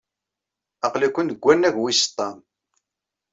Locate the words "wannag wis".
1.45-2.01